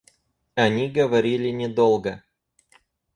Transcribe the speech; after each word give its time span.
Они 0.55 0.87
говорили 0.89 1.49
недолго. 1.51 2.23